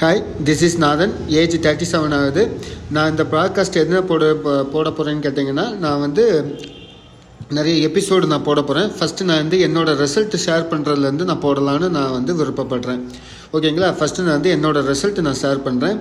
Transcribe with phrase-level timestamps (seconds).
[0.00, 2.42] Hi this is Nathan age thirty seven ஆகுது.
[2.90, 4.34] நான் இந்த ப்ராட்காஸ்ட் என்ன போட
[4.72, 6.24] போட போகிறேன்னு கேட்டிங்கன்னா நான் வந்து
[7.54, 12.12] நிறைய எபிசோடு நான் போட போகிறேன் ஃபஸ்ட்டு நான் வந்து என்னோட ரிசல்ட் ஷேர் பண்ணுறதுலேருந்து நான் போடலான்னு நான்
[12.12, 13.02] வந்து விருப்பப்படுறேன்.
[13.52, 15.98] ஓகேங்களா ஃபஸ்ட்டு நான் வந்து என்னோட ரிசல்ட் நான் ஷேர் பண்ணுறேன்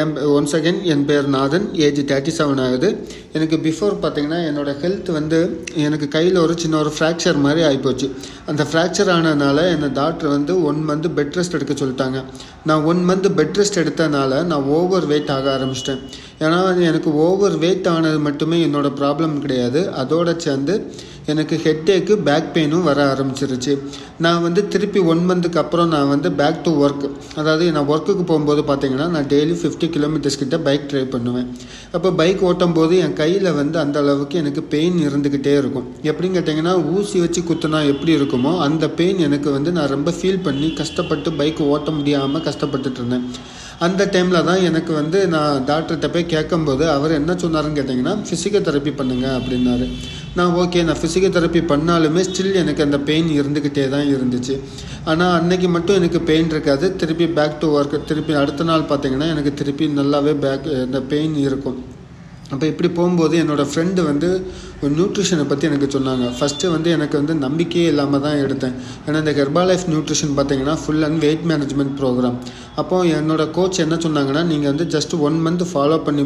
[0.00, 1.66] என் ஒன்ஸ் செகண்ட் என் பேர் நாதன்.
[1.86, 2.88] ஏஜ் தேர்ட்டி செவன் ஆகுது.
[3.32, 5.38] எனக்கு பிஃபோர் பார்த்தீங்கன்னா என்னோட ஹெல்த் வந்து
[5.74, 8.08] எனக்கு கையில் ஒரு சின்ன ஒரு ஃப்ராக்சர் மாதிரி ஆகிப்போச்சு
[8.46, 12.20] அந்த ஃப்ராக்சர் ஆனதுனால என்னை டாக்டர் வந்து ஒன் மந்த் பெட் ரெஸ்ட் எடுக்க சொல்லிட்டாங்க.
[12.64, 16.02] நான் ஒன் மந்த் பெட் ரெஸ்ட் எடுத்தனால நான் ஓவர் வெயிட் ஆக ஆரம்பிச்சிட்டேன்.
[16.44, 16.58] ஏன்னா
[16.88, 19.80] எனக்கு ஓவர் வெயிட் ஆனது மட்டுமே என்னோடய ப்ராப்ளம் கிடையாது.
[20.02, 20.74] அதோட சேர்ந்து
[21.32, 23.72] எனக்கு ஹெட்டேக்கு பேக் பெயினும் வர ஆரம்பிச்சிருச்சு.
[24.24, 27.04] நான் வந்து திருப்பி ஒன் மந்த்துக்கு அப்புறம் நான் வந்து பேக் டு ஒர்க்
[27.40, 31.46] அதாவது நான் ஒர்க்குக்கு போகும்போது பார்த்தீங்கன்னா நான் டெய்லி ஃபிஃப்டி கிலோமீட்டர்ஸ் கிட்ட பைக் ட்ரை பண்ணுவேன்.
[31.98, 35.86] அப்போ பைக் ஓட்டும் போது என் கையில் வந்து அந்த அளவுக்கு எனக்கு பெயின் இருந்துக்கிட்டே இருக்கும்.
[36.10, 40.70] எப்படின்னு கேட்டிங்கன்னா ஊசி வச்சு குத்துனா எப்படி இருக்குமோ அந்த பெயின் எனக்கு வந்து நான் ரொம்ப ஃபீல் பண்ணி
[40.82, 43.26] கஷ்டப்பட்டு பைக் ஓட்ட முடியாமல் கஷ்டப்பட்டுட்டு இருந்தேன்.
[43.86, 48.92] அந்த டைமில் தான் எனக்கு வந்து நான் டாக்டர்கிட்ட போய் கேட்கும்போது அவர் என்ன சொன்னாருன்னு கேட்டிங்கன்னா ஃபிசிக்கல் தெரப்பி
[48.98, 49.86] பண்ணுங்க அப்படின்னாரு.
[50.38, 54.56] நான் ஓகே நான் ஃபிசிக்கல் தெரப்பி பண்ணாலுமே ஸ்டில் எனக்கு அந்த பெயின் இருந்துக்கிட்டே தான் இருந்துச்சு.
[55.12, 56.88] ஆனால் அன்னைக்கு மட்டும் எனக்கு பெயின் இருக்காது.
[57.02, 61.80] திருப்பி பேக் டு ஒர்க் திருப்பி அடுத்த நாள் பார்த்தீங்கன்னா எனக்கு திருப்பி நல்லாவே பேக் இந்த பெயின் இருக்கும்.
[62.52, 64.28] அப்போ இப்படி போகும்போது என்னோடய ஃப்ரெண்டு வந்து
[64.82, 66.26] ஒரு நியூட்ரிஷனை பற்றி எனக்கு சொன்னாங்க.
[66.36, 68.74] ஃபஸ்ட்டு வந்து எனக்கு வந்து நம்பிக்கையே இல்லாமல் தான் எடுத்தேன்.
[69.06, 72.38] ஏன்னா இந்த கர்பா லைஃப் நியூட்ரிஷன் பார்த்தீங்கன்னா full and weight management program
[72.82, 76.24] அப்போது என்னோட கோச் என்ன சொன்னாங்கன்னா நீங்கள் வந்து ஜஸ்ட் ஒன் மந்த் ஃபாலோ பண்ணி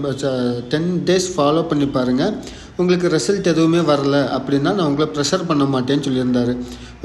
[0.75, 2.34] டென் டேஸ் ஃபாலோ பண்ணி பாருங்கள்
[2.83, 6.55] உங்களுக்கு ரிசல்ட் எதுவுமே வரல அப்படின்னா நான் உங்களை ப்ரெஷர் பண்ண மாட்டேன்னு சொல்லியிருந்தாரு.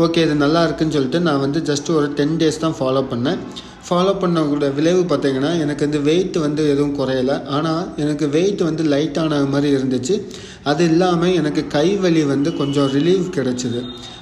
[0.03, 3.41] ஓகே இது நல்லா இருக்குன்னு சொல்லிட்டு நான் வந்து ஜஸ்ட் ஒரு டென் டேஸ் தான் ஃபாலோ பண்ணேன்.
[3.87, 7.45] ஃபாலோ பண்ணக்கூட விளைவு பார்த்தீங்கன்னா எனக்கு வந்து வெயிட் வந்து எதுவும் குறையல.
[7.45, 10.21] ஆனால் எனக்கு வெயிட் வந்து லைட்டான மாதிரி இருந்துச்சு.
[10.63, 13.81] அது இல்லாமல் எனக்கு கை வலி வந்து கொஞ்சம் ரிலீவ் கிடச்சிது.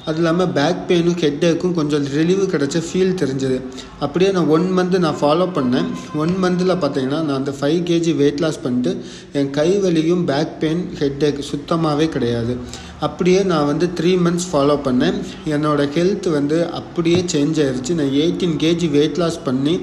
[0.10, 3.58] அது இல்லாமல் பேக் பெயினும் ஹெட்டேக்கும் கொஞ்சம் ரிலீவ் கிடச்ச ஃபீல் தெரிஞ்சது.
[4.04, 5.88] அப்படியே நான் ஒன் மந்த் நான் ஃபாலோ பண்ணேன்.
[6.24, 8.92] ஒன் மந்தில் பார்த்தீங்கன்னா நான் அந்த ஃபைவ் கேஜி வெயிட் லாஸ் பண்ணிட்டு
[9.40, 12.56] என் கை வலியும் பேக் பெயின் ஹெட்டேக் சுத்தமாகவே கிடையாது.
[13.08, 15.18] அப்படியே நான் வந்து த்ரீ மந்த்ஸ் ஃபாலோ பண்ணேன்.
[15.56, 19.76] என்னோடய ஹெல்த் வந்து அப்படியே சேஞ்ச் ஆயிடுச்சு நான் எயிட்டீன் கேஜி வெயிட் லாஸ் பண்ணி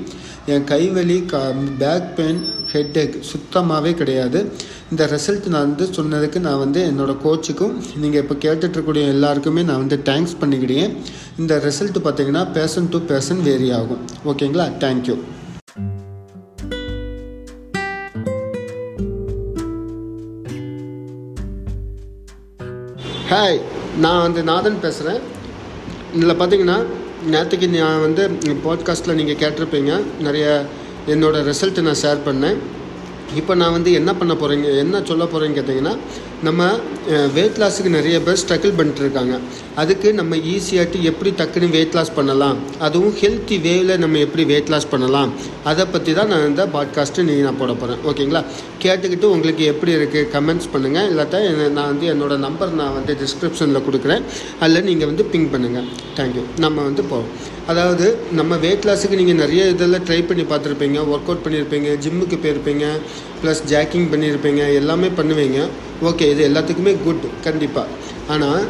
[0.54, 1.42] என் கைவலி க
[1.82, 2.42] பேக் பெயின்
[2.74, 4.40] ஹெட்டேக் சுத்தமாகவே கிடையாது.
[4.90, 9.98] இந்த ரிசல்ட் நான் வந்து சொன்னதுக்கு நான் வந்து என்னோடய கோச்சுக்கும் நீங்கள் இப்போ கேட்டுட்ருக்கூடிய எல்லாருக்குமே நான் வந்து
[10.10, 10.96] தேங்க்ஸ் பண்ணிக்கிட்டேன்
[11.38, 14.02] இந்த ரிசல்ட் பார்த்தீங்கன்னா பேர்சன் டு பேர்சன் வேரி ஆகும்.
[14.26, 14.66] ஓகேங்களா?
[14.84, 15.16] தேங்க்யூ
[23.30, 23.58] ஹாய்
[24.02, 25.22] நான் வந்து நாதன் பேசுகிறேன்
[26.16, 26.76] இதில் பார்த்தீங்கன்னா
[27.32, 28.22] நேற்றுக்கு நான் வந்து
[28.64, 29.92] பாட்காஸ்ட்டில் நீங்கள் கேட்டிருப்பீங்க.
[30.26, 30.46] நிறைய
[31.12, 32.58] என்னோடய ரிசல்ட்டை நான் ஷேர் பண்ணேன்.
[33.40, 35.94] இப்போ நான் வந்து என்ன பண்ண போகிறீங்க என்ன சொல்ல போகிறேன்னு கேட்டிங்கன்னா
[36.46, 36.62] நம்ம
[37.36, 39.34] வெயிட் லாஸுக்கு நிறைய பேர் ஸ்ட்ரகிள் பண்ணிட்டுருக்காங்க.
[39.82, 42.56] அதுக்கு நம்ம ஈஸியாகிட்டு எப்படி டக்குன்னு வெயிட் லாஸ் பண்ணலாம்?
[42.86, 45.30] அதுவும் ஹெல்த்தி வேவில் நம்ம எப்படி வெயிட் லாஸ் பண்ணலாம்?
[45.70, 48.42] அதை பற்றி தான் நான் இந்த பாட்காஸ்ட்டு நீங்கள் நான் போட போகிறேன் ஓகேங்களா?
[48.84, 51.40] கேட்டுக்கிட்டு உங்களுக்கு எப்படி இருக்குது கமெண்ட்ஸ் பண்ணுங்கள் இல்லாட்டா
[51.76, 54.24] நான் வந்து என்னோடய நம்பர் நான் வந்து டிஸ்கிரிப்ஷனில் கொடுக்குறேன்.
[54.62, 55.88] அதில் நீங்கள் வந்து பிங் பண்ணுங்கள்
[56.18, 57.30] தேங்க்யூ நம்ம வந்து போவோம்.
[57.72, 58.06] அதாவது
[58.38, 60.98] நம்ம வெயிட் லாஸுக்கு நீங்கள் நிறைய இதெல்லாம் ட்ரை பண்ணி பார்த்துருப்பீங்க.
[61.12, 62.86] ஒர்க் அவுட் பண்ணியிருப்பீங்க ஜிம்முக்கு போயிருப்பீங்க.
[63.42, 64.62] ப்ளஸ் ஜாக்கிங் பண்ணியிருப்பீங்க.
[64.80, 65.60] எல்லாமே பண்ணுவீங்க.
[66.10, 67.86] ஓகே இது எல்லாத்துக்குமே குட் கண்டிப்பாக
[68.34, 68.64] ஆனால்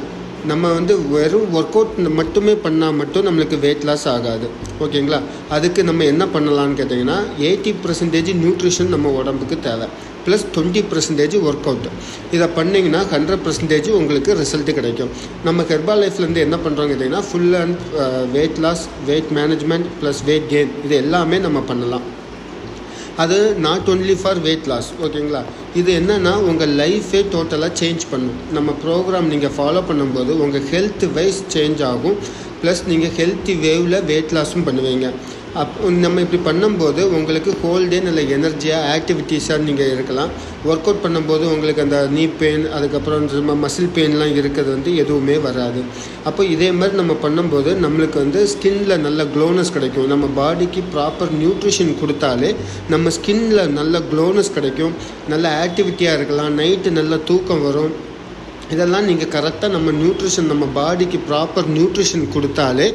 [0.51, 4.47] நம்ம வந்து வெறும் ஒர்க் அவுட் மட்டுமே பண்ணால் மட்டும் நம்மளுக்கு வெயிட் லாஸ் ஆகாது.
[4.85, 5.21] ஓகேங்களா
[5.57, 9.87] அதுக்கு நம்ம என்ன பண்ணலான்னு கேட்டிங்கன்னா எயிட்டி பர்சன்டேஜ் நியூட்ரிஷன் நம்ம உடம்புக்கு தேவை.
[10.27, 11.89] Plus twenty percentage work out
[12.37, 15.11] இதை பண்ணிங்கன்னா ஹண்ட்ரட் பர்சன்டேஜ் உங்களுக்கு ரிசல்ட் கிடைக்கும்.
[15.47, 17.81] நம்ம ஹெர்பா லைஃப்லேருந்து என்ன பண்ணுறோம் கேட்டிங்கன்னா full and
[18.37, 22.07] weight loss weight management plus weight gain இது எல்லாமே நம்ம பண்ணலாம்.
[23.23, 25.41] அது not only for weight loss ஓகேங்களா
[25.81, 28.39] இது என்னென்னா உங்கள் லைஃபே டோட்டலாக சேஞ்ச் பண்ணும்.
[28.57, 32.17] நம்ம ப்ரோக்ராம் நீங்கள் ஃபாலோ பண்ணும்போது உங்கள் ஹெல்த் வைஸ் சேஞ்ச் ஆகும்.
[32.63, 35.09] ப்ளஸ் நீங்கள் ஹெல்த்தி வேவில் வெயிட் லாஸும் பண்ணுவீங்க.
[35.63, 40.31] அப் நம்ம இப்படி பண்ணும்போது உங்களுக்கு ஹோல் டே நல்ல எனர்ஜியாக ஆக்டிவிட்டீஸாக நீங்கள் இருக்கலாம்.
[40.69, 45.81] ஒர்க் அவுட் பண்ணும்போது உங்களுக்கு அந்த நீ பெயின் அதுக்கப்புறம் சும்மா மசில் பெயின்லாம் இருக்கிறது வந்து எதுவுமே வராது.
[46.29, 50.09] அப்போ இதே மாதிரி நம்ம பண்ணும்போது நம்மளுக்கு வந்து ஸ்கின்ல நல்ல க்ளோனஸ் கிடைக்கும்.
[50.15, 52.51] நம்ம பாடிக்கு ப்ராப்பர் நியூட்ரிஷன் கொடுத்தாலே
[52.95, 54.97] நம்ம ஸ்கின்ல நல்ல க்ளோனஸ் கிடைக்கும்.
[55.35, 56.53] நல்ல ஆக்டிவிட்டியாக இருக்கலாம்.
[56.63, 57.95] நைட்டு நல்ல தூக்கம் வரும்.
[58.75, 62.87] இதெல்லாம் நீங்கள் கரெக்டாக நம்ம நியூட்ரிஷன் நம்ம பாடிக்கு ப்ராப்பர் நியூட்ரிஷன் கொடுத்தாலே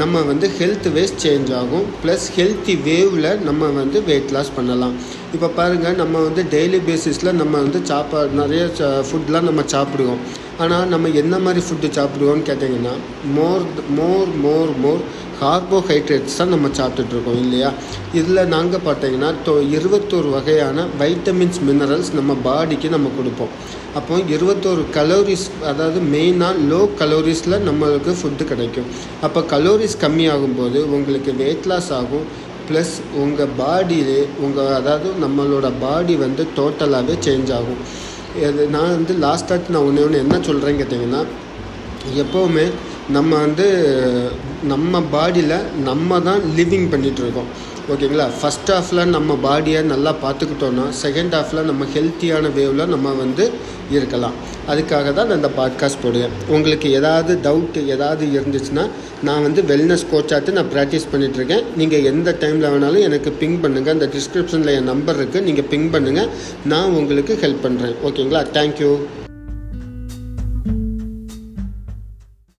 [0.00, 1.84] நம்ம வந்து ஹெல்த் வேஸ் சேஞ்ச் ஆகும்.
[2.02, 4.94] ப்ளஸ் ஹெல்த்தி வேவில் நம்ம வந்து வெயிட் லாஸ் பண்ணலாம்.
[5.34, 8.62] இப்போ பாருங்கள் நம்ம வந்து டெய்லி பேசிஸில் நம்ம வந்து சாப்பா நிறைய
[9.08, 10.22] ஃபுட்லாம் நம்ம சாப்பிடுவோம்.
[10.62, 12.94] ஆனால் நம்ம என்ன மாதிரி ஃபுட்டு சாப்பிடுவோம்னு கேட்டிங்கன்னா
[13.36, 13.66] மோர்
[13.98, 15.04] மோர் மோர் மோர்
[15.38, 17.70] கார்போஹைட்ரேட்ஸ் தான் நம்ம சாப்பிட்டுட்ருக்கோம் இல்லையா?
[18.18, 23.54] இதில் நாங்கள் பார்த்தீங்கன்னா தொ இருபத்தோரு வகையான வைட்டமின்ஸ் மினரல்ஸ் நம்ம பாடிக்கு நம்ம கொடுப்போம்.
[23.98, 28.88] அப்போ இருபத்தோரு கலோரிஸ் அதாவது மெயினாக லோ கலோரிஸில் நம்மளுக்கு ஃபுட்டு கிடைக்கும்.
[29.26, 32.26] அப்போ கலோரி கலோரிஸ் கம்மியாகும்போது உங்களுக்கு வெயிட் லாஸ் ஆகும்.
[32.68, 32.92] ப்ளஸ்
[33.22, 37.80] உங்கள் பாடியிலே உங்கள் அதாவது நம்மளோட பாடி வந்து டோட்டலாகவே சேஞ்ச் ஆகும்.
[38.44, 41.20] இது நான் வந்து லாஸ்ட்டாக நான் ஒன்று ஒன்று என்ன சொல்கிறேன்னு கேட்டிங்கன்னா
[42.22, 42.64] எப்போவுமே
[43.16, 43.66] நம்ம வந்து
[44.72, 45.56] நம்ம பாடியில்
[45.88, 47.50] நம்ம தான் லிவிங் பண்ணிகிட்ருக்கோம்
[47.92, 48.26] ஓகேங்களா?
[48.40, 53.44] ஃபஸ்ட் ஹாஃபில் நம்ம பாடியை நல்லா பார்த்துக்கிட்டோன்னா செகண்ட் ஹாஃபில் நம்ம ஹெல்த்தியான வேவில் நம்ம வந்து
[53.90, 54.36] இருக்கலாம்.
[54.68, 56.32] அதுக்காக தான் நான் இந்த பாட்காஸ்ட் போடுவேன்.
[56.48, 58.84] உங்களுக்கு ஏதாவது டவுட்டு ஏதாவது இருந்துச்சுன்னா
[59.22, 64.08] நான் வந்து வெல்னஸ் கோச்சாட்டு நான் ப்ராக்டிஸ் பண்ணிகிட்ருக்கேன் நீங்கள் எந்த டைமில் வேணாலும் எனக்கு பிங் பண்ணுங்கள் அந்த
[64.16, 66.30] டிஸ்கிரிப்ஷனில் என் நம்பர் இருக்குது நீங்கள் பிங் பண்ணுங்கள்
[66.64, 68.42] நான் உங்களுக்கு ஹெல்ப் பண்ணுறேன் ஓகேங்களா?
[68.52, 68.90] தேங்க்யூ